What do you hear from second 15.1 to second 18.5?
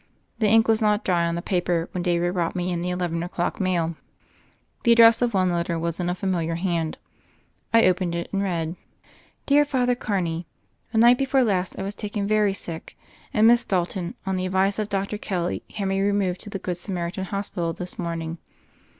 Kelly, had me removed to the Good Samaritan Hospital this morning.